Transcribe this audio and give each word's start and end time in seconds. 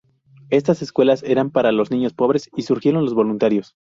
Estas 0.49 0.81
escuelas 0.81 1.21
eran 1.21 1.51
para 1.51 1.71
los 1.71 1.91
niños 1.91 2.15
pobres 2.15 2.49
y 2.57 2.63
surgieron 2.63 3.01
de 3.01 3.05
los 3.05 3.13
voluntarios. 3.13 3.75